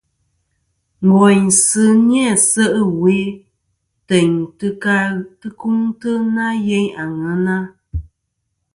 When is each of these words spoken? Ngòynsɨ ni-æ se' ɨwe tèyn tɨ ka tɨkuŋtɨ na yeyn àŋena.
Ngòynsɨ 1.07 1.83
ni-æ 2.07 2.29
se' 2.49 2.73
ɨwe 2.85 3.15
tèyn 4.07 4.31
tɨ 4.57 4.67
ka 4.83 4.95
tɨkuŋtɨ 5.39 6.09
na 6.35 6.45
yeyn 6.67 6.87
àŋena. 7.03 7.55